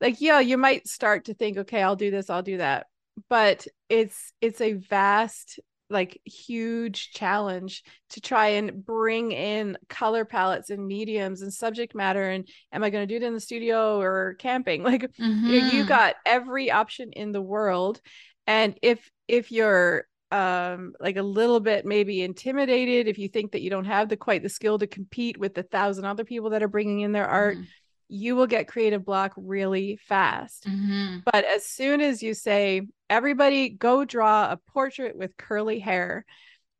Like 0.01 0.21
yeah 0.21 0.41
you 0.41 0.59
might 0.59 0.87
start 0.87 1.25
to 1.25 1.35
think 1.35 1.57
okay 1.57 1.83
i'll 1.83 1.97
do 1.97 2.11
this 2.11 2.29
i'll 2.29 2.43
do 2.43 2.59
that 2.59 2.87
but 3.31 3.67
it's 3.89 4.33
it's 4.43 4.61
a 4.61 4.75
vast 4.75 5.59
like 5.89 6.21
huge 6.25 7.13
challenge 7.13 7.83
to 8.11 8.21
try 8.21 8.49
and 8.49 8.85
bring 8.85 9.33
in 9.33 9.79
color 9.89 10.25
palettes 10.25 10.71
and 10.71 10.87
mediums 10.87 11.43
and 11.43 11.53
subject 11.53 11.95
matter 11.95 12.29
and 12.29 12.49
am 12.73 12.83
i 12.83 12.91
going 12.91 13.07
to 13.07 13.13
do 13.13 13.17
it 13.17 13.27
in 13.27 13.35
the 13.35 13.41
studio 13.41 14.01
or 14.01 14.35
camping? 14.39 14.83
Like 14.87 15.11
mm-hmm. 15.15 15.47
you, 15.47 15.61
you 15.61 15.85
got 15.85 16.15
every 16.25 16.71
option 16.71 17.13
in 17.13 17.33
the 17.33 17.43
world. 17.43 18.01
And 18.47 18.79
if 18.83 19.11
if 19.27 19.51
you're 19.51 20.07
um 20.33 20.93
like 20.99 21.17
a 21.17 21.23
little 21.23 21.61
bit 21.61 21.87
maybe 21.87 22.23
intimidated 22.23 23.07
if 23.07 23.17
you 23.17 23.29
think 23.29 23.53
that 23.53 23.63
you 23.63 23.71
don't 23.71 23.85
have 23.85 24.09
the 24.09 24.17
quite 24.17 24.43
the 24.43 24.49
skill 24.49 24.79
to 24.79 24.87
compete 24.87 25.39
with 25.39 25.55
the 25.55 25.63
thousand 25.63 26.05
other 26.05 26.25
people 26.25 26.51
that 26.51 26.63
are 26.63 26.69
bringing 26.69 27.01
in 27.01 27.13
their 27.13 27.29
art 27.29 27.55
mm-hmm. 27.55 27.65
you 28.09 28.35
will 28.35 28.49
get 28.49 28.67
creative 28.67 29.05
block 29.05 29.33
really 29.37 29.97
fast 30.09 30.67
mm-hmm. 30.67 31.19
but 31.25 31.45
as 31.45 31.65
soon 31.65 32.01
as 32.01 32.25
you 32.25 32.35
say 32.35 32.83
everybody 33.09 33.69
go 33.69 34.05
draw 34.05 34.51
a 34.51 34.59
portrait 34.73 35.17
with 35.17 35.37
curly 35.37 35.79
hair 35.79 36.25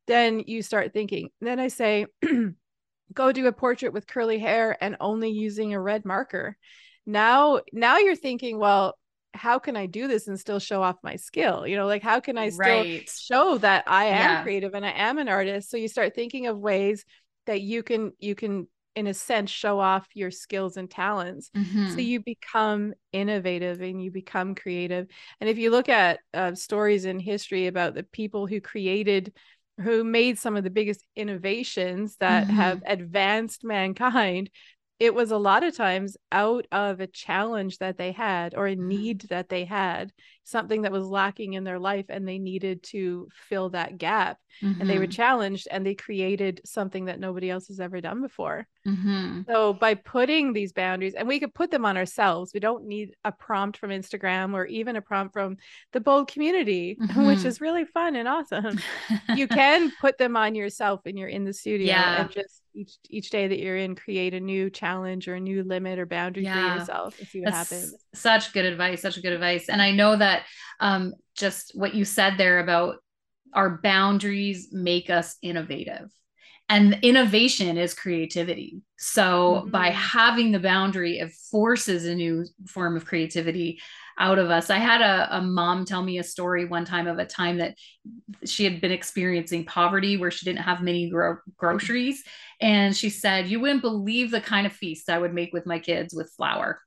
then 0.07 0.43
you 0.45 0.61
start 0.61 0.91
thinking 0.91 1.29
then 1.39 1.57
i 1.57 1.69
say 1.69 2.05
go 3.13 3.31
do 3.31 3.47
a 3.47 3.53
portrait 3.53 3.93
with 3.93 4.07
curly 4.07 4.39
hair 4.39 4.75
and 4.81 4.97
only 4.99 5.29
using 5.29 5.73
a 5.73 5.79
red 5.79 6.03
marker 6.03 6.57
now 7.05 7.61
now 7.71 7.97
you're 7.97 8.13
thinking 8.13 8.59
well 8.59 8.97
how 9.33 9.59
can 9.59 9.75
I 9.75 9.85
do 9.85 10.07
this 10.07 10.27
and 10.27 10.39
still 10.39 10.59
show 10.59 10.81
off 10.81 10.97
my 11.03 11.15
skill? 11.15 11.67
You 11.67 11.75
know, 11.75 11.85
like 11.85 12.03
how 12.03 12.19
can 12.19 12.37
I 12.37 12.49
still 12.49 12.79
right. 12.79 13.09
show 13.09 13.57
that 13.59 13.83
I 13.87 14.05
am 14.05 14.17
yeah. 14.17 14.43
creative 14.43 14.73
and 14.73 14.85
I 14.85 14.91
am 14.91 15.17
an 15.17 15.29
artist? 15.29 15.69
So 15.69 15.77
you 15.77 15.87
start 15.87 16.15
thinking 16.15 16.47
of 16.47 16.57
ways 16.57 17.05
that 17.45 17.61
you 17.61 17.83
can 17.83 18.11
you 18.19 18.35
can 18.35 18.67
in 18.95 19.05
a 19.05 19.13
sense 19.13 19.51
show 19.51 19.79
off 19.79 20.07
your 20.15 20.31
skills 20.31 20.75
and 20.75 20.89
talents 20.89 21.51
mm-hmm. 21.55 21.91
so 21.91 21.99
you 21.99 22.19
become 22.19 22.95
innovative 23.13 23.79
and 23.79 24.03
you 24.03 24.09
become 24.09 24.55
creative 24.55 25.05
and 25.39 25.47
if 25.47 25.59
you 25.59 25.69
look 25.69 25.87
at 25.87 26.19
uh, 26.33 26.55
stories 26.55 27.05
in 27.05 27.19
history 27.19 27.67
about 27.67 27.93
the 27.93 28.01
people 28.01 28.47
who 28.47 28.59
created 28.59 29.31
who 29.81 30.03
made 30.03 30.39
some 30.39 30.57
of 30.57 30.63
the 30.63 30.71
biggest 30.71 31.05
innovations 31.15 32.17
that 32.19 32.47
mm-hmm. 32.47 32.55
have 32.55 32.81
advanced 32.87 33.63
mankind 33.63 34.49
it 34.99 35.13
was 35.13 35.31
a 35.31 35.37
lot 35.37 35.63
of 35.63 35.75
times 35.75 36.17
out 36.31 36.65
of 36.71 36.99
a 36.99 37.07
challenge 37.07 37.77
that 37.77 37.97
they 37.97 38.11
had 38.11 38.55
or 38.55 38.67
a 38.67 38.75
mm-hmm. 38.75 38.87
need 38.87 39.21
that 39.29 39.49
they 39.49 39.65
had 39.65 40.11
something 40.47 40.83
that 40.83 40.93
was 40.93 41.05
lacking 41.05 41.53
in 41.53 41.65
their 41.65 41.77
life 41.77 42.05
and 42.07 42.25
they 42.25 42.39
needed 42.39 42.81
to 42.81 43.27
fill 43.49 43.69
that 43.69 43.97
gap 43.97 44.37
mm-hmm. 44.63 44.79
and 44.79 44.89
they 44.89 44.97
were 44.97 45.03
mm-hmm. 45.03 45.11
challenged 45.11 45.67
and 45.69 45.85
they 45.85 45.93
created 45.93 46.61
something 46.63 47.05
that 47.05 47.19
nobody 47.19 47.49
else 47.49 47.67
has 47.67 47.81
ever 47.81 47.99
done 47.99 48.21
before 48.21 48.65
mm-hmm. 48.87 49.41
so 49.45 49.73
by 49.73 49.93
putting 49.93 50.53
these 50.53 50.71
boundaries 50.71 51.15
and 51.15 51.27
we 51.27 51.37
could 51.37 51.53
put 51.53 51.69
them 51.69 51.85
on 51.85 51.97
ourselves 51.97 52.53
we 52.53 52.61
don't 52.61 52.85
need 52.85 53.13
a 53.25 53.31
prompt 53.31 53.77
from 53.77 53.89
instagram 53.89 54.53
or 54.53 54.65
even 54.65 54.95
a 54.95 55.01
prompt 55.01 55.33
from 55.33 55.57
the 55.91 55.99
bold 55.99 56.31
community 56.31 56.97
mm-hmm. 56.99 57.27
which 57.27 57.43
is 57.43 57.59
really 57.59 57.83
fun 57.83 58.15
and 58.15 58.29
awesome 58.29 58.79
you 59.35 59.49
can 59.49 59.91
put 59.99 60.17
them 60.17 60.37
on 60.37 60.55
yourself 60.55 61.01
when 61.03 61.17
you're 61.17 61.27
in 61.27 61.43
the 61.43 61.53
studio 61.53 61.87
yeah. 61.87 62.21
and 62.21 62.31
just 62.31 62.61
each 62.73 62.97
each 63.09 63.29
day 63.31 63.47
that 63.47 63.59
you're 63.59 63.75
in 63.75 63.95
create 63.95 64.33
a 64.33 64.39
new 64.39 64.69
challenge 64.69 65.27
or 65.27 65.35
a 65.35 65.39
new 65.39 65.63
limit 65.63 65.99
or 65.99 66.05
boundary 66.05 66.43
yeah. 66.43 66.73
for 66.73 66.79
yourself 66.79 67.19
and 67.19 67.27
see 67.27 67.41
what 67.41 67.51
That's 67.51 67.69
happens 67.69 67.95
such 68.17 68.53
good 68.53 68.65
advice 68.65 69.01
such 69.01 69.21
good 69.21 69.33
advice. 69.33 69.69
And 69.69 69.81
i 69.81 69.91
know 69.91 70.15
that 70.15 70.43
um, 70.79 71.13
just 71.35 71.71
what 71.73 71.95
you 71.95 72.05
said 72.05 72.37
there 72.37 72.59
about 72.59 72.97
our 73.53 73.79
boundaries 73.81 74.69
make 74.71 75.09
us 75.09 75.37
innovative 75.41 76.11
and 76.69 76.99
innovation 77.01 77.77
is 77.77 77.93
creativity. 77.93 78.81
So 78.97 79.61
mm-hmm. 79.61 79.69
by 79.69 79.89
having 79.91 80.51
the 80.51 80.59
boundary 80.59 81.19
it 81.19 81.31
forces 81.31 82.05
a 82.05 82.15
new 82.15 82.45
form 82.67 82.97
of 82.97 83.05
creativity 83.05 83.79
out 84.19 84.39
of 84.39 84.49
us. 84.49 84.69
I 84.69 84.79
had 84.79 85.01
a, 85.01 85.37
a, 85.37 85.41
mom 85.41 85.85
tell 85.85 86.01
me 86.01 86.17
a 86.17 86.23
story 86.23 86.65
one 86.65 86.85
time 86.85 87.05
of 87.05 87.19
a 87.19 87.25
time 87.25 87.59
that 87.59 87.75
she 88.45 88.63
had 88.63 88.81
been 88.81 88.91
experiencing 88.91 89.63
poverty 89.63 90.17
where 90.17 90.31
she 90.31 90.43
didn't 90.43 90.63
have 90.63 90.81
many 90.81 91.07
gro- 91.07 91.37
groceries. 91.55 92.23
And 92.59 92.97
she 92.97 93.11
said 93.11 93.47
you 93.47 93.59
wouldn't 93.59 93.83
believe 93.83 94.31
the 94.31 94.41
kind 94.41 94.65
of 94.65 94.73
feast 94.73 95.09
i 95.09 95.17
would 95.17 95.33
make 95.33 95.53
with 95.53 95.67
my 95.67 95.77
kids 95.77 96.13
with 96.13 96.33
flour 96.35 96.81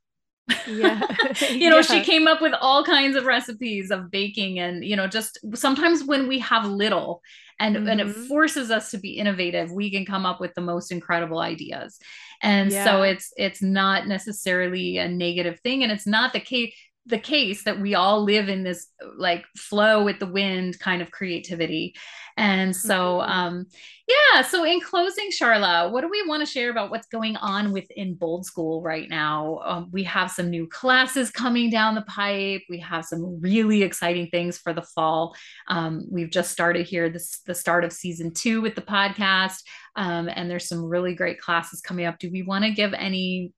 yeah 0.67 1.01
you 1.51 1.71
know 1.71 1.77
yeah. 1.77 1.83
she 1.83 2.03
came 2.03 2.27
up 2.27 2.41
with 2.41 2.55
all 2.61 2.85
kinds 2.85 3.17
of 3.17 3.25
recipes 3.25 3.91
of 3.91 4.11
baking 4.11 4.59
and 4.59 4.85
you 4.85 4.97
know 4.97 5.07
just 5.07 5.39
sometimes 5.55 6.05
when 6.05 6.29
we 6.29 6.39
have 6.39 6.65
little 6.65 7.23
and 7.59 7.77
mm-hmm. 7.77 7.89
and 7.89 8.01
it 8.01 8.07
mm-hmm. 8.09 8.23
forces 8.25 8.71
us 8.71 8.91
to 8.91 8.99
be 8.99 9.13
innovative 9.13 9.71
we 9.71 9.91
can 9.91 10.05
come 10.05 10.27
up 10.27 10.41
with 10.41 10.55
the 10.55 10.61
most 10.61 10.93
incredible 10.93 11.39
ideas 11.39 11.99
and 12.43 12.73
yeah. 12.73 12.85
so 12.85 13.03
it's 13.03 13.33
it's 13.37 13.63
not 13.63 14.07
necessarily 14.07 14.99
a 14.99 15.09
negative 15.09 15.61
thing 15.61 15.83
and 15.83 15.93
it's 15.93 16.07
not 16.07 16.33
the 16.33 16.41
case 16.41 16.73
the 17.11 17.19
case 17.19 17.65
that 17.65 17.81
we 17.81 17.95
all 17.95 18.23
live 18.23 18.49
in 18.49 18.63
this 18.63 18.89
like 19.17 19.45
flow 19.57 20.05
with 20.05 20.19
the 20.19 20.27
wind 20.27 20.79
kind 20.79 21.03
of 21.03 21.11
creativity. 21.11 21.95
And 22.37 22.75
so 22.75 23.19
mm-hmm. 23.19 23.31
um 23.31 23.67
yeah 24.09 24.43
so 24.43 24.65
in 24.65 24.81
closing 24.81 25.31
charla 25.31 25.91
what 25.93 26.01
do 26.01 26.09
we 26.09 26.27
want 26.27 26.41
to 26.41 26.51
share 26.51 26.71
about 26.71 26.91
what's 26.91 27.07
going 27.09 27.37
on 27.37 27.73
within 27.73 28.15
bold 28.15 28.47
school 28.47 28.83
right 28.83 29.09
now? 29.11 29.61
Um, 29.65 29.89
we 29.93 30.05
have 30.05 30.31
some 30.31 30.49
new 30.49 30.67
classes 30.67 31.31
coming 31.31 31.71
down 31.71 31.97
the 31.97 32.03
pipe. 32.03 32.63
We 32.71 32.79
have 32.81 33.05
some 33.05 33.41
really 33.41 33.83
exciting 33.83 34.29
things 34.29 34.57
for 34.57 34.73
the 34.73 34.83
fall. 34.83 35.35
Um, 35.69 36.07
we've 36.11 36.31
just 36.31 36.51
started 36.51 36.87
here 36.87 37.11
this 37.11 37.41
the 37.47 37.55
start 37.55 37.85
of 37.85 37.93
season 37.93 38.33
two 38.33 38.63
with 38.63 38.75
the 38.75 38.83
podcast 38.83 39.63
um, 39.97 40.31
and 40.33 40.51
there's 40.51 40.69
some 40.69 40.85
really 40.85 41.15
great 41.15 41.41
classes 41.41 41.81
coming 41.81 42.07
up. 42.07 42.19
Do 42.19 42.31
we 42.31 42.43
want 42.43 42.65
to 42.65 42.71
give 42.71 42.95
any 42.95 43.53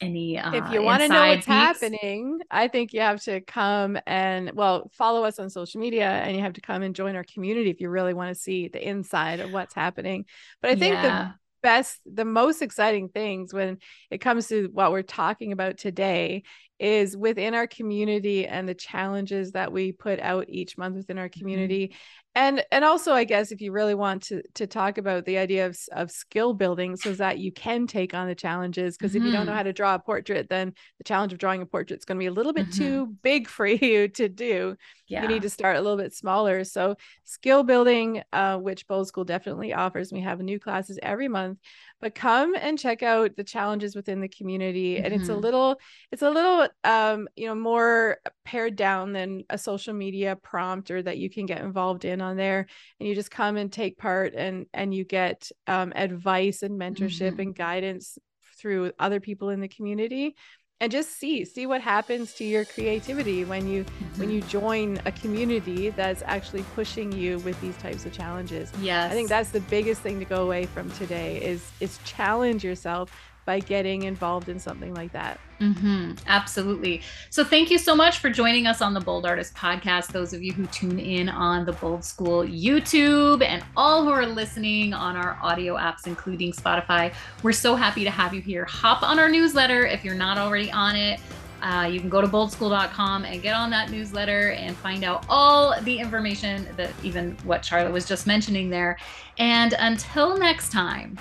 any 0.00 0.38
uh, 0.38 0.52
if 0.52 0.72
you 0.72 0.82
want 0.82 1.02
to 1.02 1.08
know 1.08 1.28
what's 1.28 1.46
happening 1.46 2.40
i 2.50 2.68
think 2.68 2.92
you 2.92 3.00
have 3.00 3.22
to 3.22 3.40
come 3.42 3.98
and 4.06 4.50
well 4.54 4.90
follow 4.94 5.24
us 5.24 5.38
on 5.38 5.50
social 5.50 5.80
media 5.80 6.08
and 6.08 6.34
you 6.34 6.42
have 6.42 6.54
to 6.54 6.60
come 6.60 6.82
and 6.82 6.94
join 6.94 7.16
our 7.16 7.24
community 7.24 7.70
if 7.70 7.80
you 7.80 7.88
really 7.88 8.14
want 8.14 8.34
to 8.34 8.40
see 8.40 8.68
the 8.68 8.86
inside 8.86 9.40
of 9.40 9.52
what's 9.52 9.74
happening 9.74 10.24
but 10.62 10.70
i 10.70 10.74
think 10.74 10.94
yeah. 10.94 11.32
best, 11.62 12.00
the 12.10 12.24
most 12.24 12.62
exciting 12.62 13.08
things 13.08 13.52
when 13.52 13.78
it 14.10 14.18
comes 14.18 14.48
to 14.48 14.68
what 14.72 14.92
we're 14.92 15.02
talking 15.02 15.52
about 15.52 15.76
today 15.76 16.42
is 16.80 17.16
within 17.16 17.54
our 17.54 17.66
community 17.66 18.46
and 18.46 18.68
the 18.68 18.74
challenges 18.74 19.52
that 19.52 19.70
we 19.72 19.92
put 19.92 20.18
out 20.18 20.46
each 20.48 20.76
month 20.78 20.96
within 20.96 21.18
our 21.18 21.28
mm-hmm. 21.28 21.38
community. 21.38 21.88
Mm-hmm 21.88 21.96
and 22.34 22.64
and 22.70 22.84
also 22.84 23.12
i 23.12 23.24
guess 23.24 23.50
if 23.50 23.60
you 23.60 23.72
really 23.72 23.94
want 23.94 24.22
to 24.22 24.42
to 24.54 24.66
talk 24.66 24.98
about 24.98 25.24
the 25.24 25.36
idea 25.36 25.66
of, 25.66 25.76
of 25.92 26.10
skill 26.10 26.54
building 26.54 26.96
so 26.96 27.12
that 27.12 27.38
you 27.38 27.50
can 27.50 27.86
take 27.86 28.14
on 28.14 28.28
the 28.28 28.34
challenges 28.34 28.96
because 28.96 29.12
mm-hmm. 29.12 29.22
if 29.22 29.26
you 29.26 29.32
don't 29.32 29.46
know 29.46 29.50
mm-hmm. 29.50 29.56
how 29.56 29.62
to 29.64 29.72
draw 29.72 29.94
a 29.94 29.98
portrait 29.98 30.48
then 30.48 30.72
the 30.98 31.04
challenge 31.04 31.32
of 31.32 31.38
drawing 31.38 31.62
a 31.62 31.66
portrait 31.66 31.98
is 31.98 32.04
going 32.04 32.16
to 32.16 32.20
be 32.20 32.26
a 32.26 32.32
little 32.32 32.52
bit 32.52 32.68
mm-hmm. 32.68 32.78
too 32.78 33.06
big 33.22 33.48
for 33.56 33.66
you 33.66 34.06
to 34.06 34.28
do 34.28 34.76
yeah. 35.08 35.22
you 35.22 35.28
need 35.28 35.42
to 35.42 35.50
start 35.50 35.76
a 35.76 35.80
little 35.80 35.96
bit 35.96 36.14
smaller 36.14 36.62
so 36.62 36.94
skill 37.24 37.64
building 37.64 38.22
uh, 38.32 38.56
which 38.56 38.86
bold 38.86 39.08
school 39.08 39.24
definitely 39.24 39.72
offers 39.72 40.12
we 40.12 40.20
have 40.20 40.40
new 40.40 40.60
classes 40.60 40.98
every 41.02 41.28
month 41.28 41.58
but 42.00 42.14
come 42.14 42.54
and 42.54 42.78
check 42.78 43.02
out 43.02 43.36
the 43.36 43.44
challenges 43.44 43.94
within 43.94 44.20
the 44.20 44.28
community 44.28 44.94
mm-hmm. 44.94 45.04
and 45.04 45.14
it's 45.14 45.28
a 45.28 45.32
mm-hmm. 45.32 45.40
little 45.40 45.80
it's 46.10 46.22
a 46.22 46.30
little 46.30 46.68
um 46.84 47.28
you 47.36 47.46
know 47.46 47.54
more 47.54 48.18
pared 48.44 48.76
down 48.76 49.12
than 49.12 49.44
a 49.50 49.58
social 49.58 49.94
media 49.94 50.36
prompt 50.36 50.90
or 50.90 51.02
that 51.02 51.18
you 51.18 51.30
can 51.30 51.46
get 51.46 51.62
involved 51.62 52.04
in 52.04 52.20
on 52.20 52.36
there 52.36 52.66
and 52.98 53.08
you 53.08 53.14
just 53.14 53.30
come 53.30 53.56
and 53.56 53.72
take 53.72 53.98
part 53.98 54.34
and 54.34 54.66
and 54.72 54.94
you 54.94 55.04
get 55.04 55.50
um, 55.66 55.92
advice 55.94 56.62
and 56.62 56.80
mentorship 56.80 57.32
mm-hmm. 57.32 57.40
and 57.40 57.54
guidance 57.54 58.18
through 58.58 58.92
other 58.98 59.20
people 59.20 59.48
in 59.48 59.60
the 59.60 59.68
community 59.68 60.34
and 60.80 60.90
just 60.90 61.18
see 61.18 61.44
see 61.44 61.66
what 61.66 61.80
happens 61.80 62.34
to 62.34 62.44
your 62.44 62.64
creativity 62.64 63.44
when 63.44 63.68
you 63.68 63.84
mm-hmm. 63.84 64.20
when 64.20 64.30
you 64.30 64.40
join 64.42 65.00
a 65.04 65.12
community 65.12 65.90
that's 65.90 66.22
actually 66.26 66.62
pushing 66.74 67.12
you 67.12 67.38
with 67.40 67.60
these 67.60 67.76
types 67.76 68.06
of 68.06 68.12
challenges 68.12 68.72
yes 68.80 69.10
i 69.10 69.14
think 69.14 69.28
that's 69.28 69.50
the 69.50 69.60
biggest 69.62 70.00
thing 70.00 70.18
to 70.18 70.24
go 70.24 70.42
away 70.42 70.64
from 70.66 70.90
today 70.92 71.40
is 71.42 71.70
is 71.80 71.98
challenge 72.04 72.64
yourself 72.64 73.12
by 73.44 73.60
getting 73.60 74.04
involved 74.04 74.48
in 74.48 74.58
something 74.58 74.94
like 74.94 75.12
that. 75.12 75.40
Mm-hmm, 75.60 76.12
absolutely. 76.26 77.02
So, 77.28 77.44
thank 77.44 77.70
you 77.70 77.78
so 77.78 77.94
much 77.94 78.18
for 78.18 78.30
joining 78.30 78.66
us 78.66 78.80
on 78.80 78.94
the 78.94 79.00
Bold 79.00 79.26
Artist 79.26 79.54
podcast. 79.54 80.08
Those 80.08 80.32
of 80.32 80.42
you 80.42 80.52
who 80.52 80.66
tune 80.66 80.98
in 80.98 81.28
on 81.28 81.66
the 81.66 81.72
Bold 81.72 82.04
School 82.04 82.44
YouTube 82.44 83.44
and 83.44 83.62
all 83.76 84.04
who 84.04 84.10
are 84.10 84.26
listening 84.26 84.94
on 84.94 85.16
our 85.16 85.38
audio 85.42 85.76
apps, 85.76 86.06
including 86.06 86.52
Spotify, 86.52 87.12
we're 87.42 87.52
so 87.52 87.74
happy 87.74 88.04
to 88.04 88.10
have 88.10 88.32
you 88.32 88.40
here. 88.40 88.64
Hop 88.64 89.02
on 89.02 89.18
our 89.18 89.28
newsletter 89.28 89.84
if 89.84 90.04
you're 90.04 90.14
not 90.14 90.38
already 90.38 90.70
on 90.70 90.96
it. 90.96 91.20
Uh, 91.62 91.88
you 91.90 92.00
can 92.00 92.08
go 92.08 92.20
to 92.20 92.26
boldschool.com 92.26 93.24
and 93.24 93.42
get 93.42 93.54
on 93.54 93.70
that 93.70 93.90
newsletter 93.90 94.52
and 94.52 94.76
find 94.76 95.04
out 95.04 95.24
all 95.28 95.78
the 95.82 95.98
information 95.98 96.66
that 96.76 96.90
even 97.02 97.36
what 97.44 97.64
Charlotte 97.64 97.92
was 97.92 98.06
just 98.06 98.26
mentioning 98.26 98.70
there. 98.70 98.98
And 99.38 99.74
until 99.78 100.38
next 100.38 100.72
time, 100.72 101.18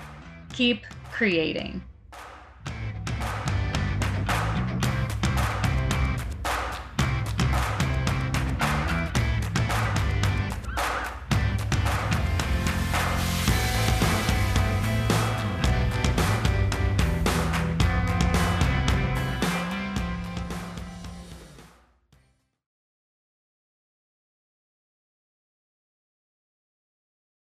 keep 0.53 0.85
creating. 1.11 1.81